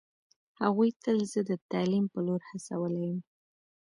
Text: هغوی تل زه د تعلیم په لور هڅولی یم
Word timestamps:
هغوی 0.61 0.89
تل 1.03 1.17
زه 1.31 1.39
د 1.49 1.51
تعلیم 1.71 2.05
په 2.13 2.19
لور 2.25 2.41
هڅولی 2.49 3.01
یم 3.09 3.19